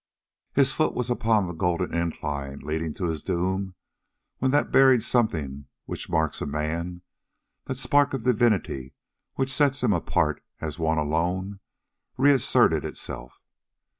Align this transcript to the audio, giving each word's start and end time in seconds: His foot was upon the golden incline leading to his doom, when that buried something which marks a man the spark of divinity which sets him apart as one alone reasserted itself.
His 0.53 0.73
foot 0.73 0.95
was 0.95 1.11
upon 1.11 1.45
the 1.45 1.53
golden 1.53 1.93
incline 1.93 2.61
leading 2.63 2.91
to 2.95 3.05
his 3.05 3.21
doom, 3.21 3.75
when 4.39 4.49
that 4.49 4.71
buried 4.71 5.03
something 5.03 5.67
which 5.85 6.09
marks 6.09 6.41
a 6.41 6.47
man 6.47 7.03
the 7.65 7.75
spark 7.75 8.15
of 8.15 8.23
divinity 8.23 8.95
which 9.35 9.53
sets 9.53 9.83
him 9.83 9.93
apart 9.93 10.43
as 10.59 10.79
one 10.79 10.97
alone 10.97 11.59
reasserted 12.17 12.83
itself. 12.83 13.43